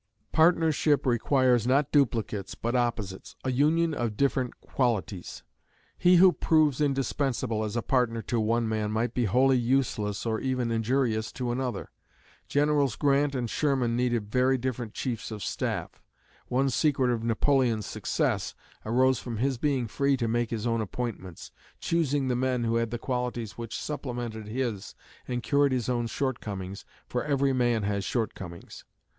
[0.31, 5.43] Partnership requires not duplicates, but opposites a union of different qualities.
[5.95, 10.39] He who proves indispensable as a partner to one man might be wholly useless, or
[10.39, 11.91] even injurious, to another.
[12.47, 16.01] Generals Grant and Sherman needed very different chiefs of staff.
[16.47, 21.51] One secret of Napoleon's success arose from his being free to make his own appointments,
[21.79, 24.95] choosing the men who had the qualities which supplemented his
[25.27, 28.83] and cured his own shortcomings, for every man has shortcomings.